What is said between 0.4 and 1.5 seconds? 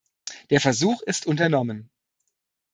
Der Versuch ist